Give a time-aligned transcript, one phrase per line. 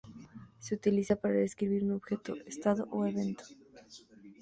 [0.57, 3.43] Se utiliza para describir un objeto, estado o evento.